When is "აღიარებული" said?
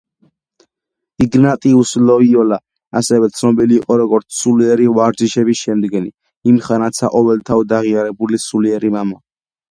7.81-8.41